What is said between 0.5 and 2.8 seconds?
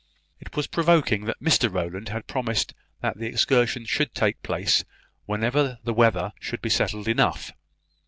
was provoking that Mr Rowland had promised